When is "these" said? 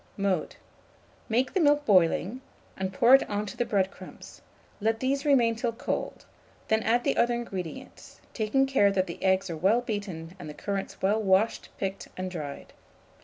4.99-5.25